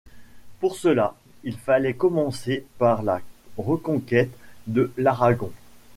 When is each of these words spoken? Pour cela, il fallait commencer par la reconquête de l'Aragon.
Pour 0.59 0.77
cela, 0.77 1.13
il 1.43 1.55
fallait 1.59 1.93
commencer 1.93 2.65
par 2.79 3.03
la 3.03 3.21
reconquête 3.59 4.33
de 4.65 4.91
l'Aragon. 4.97 5.51